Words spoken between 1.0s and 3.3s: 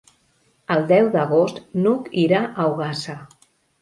d'agost n'Hug irà a Ogassa.